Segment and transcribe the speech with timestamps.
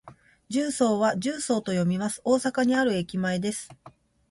[0.49, 2.23] 十三は「じゅうそう」と読みます。
[2.25, 3.69] 大阪にある駅前です。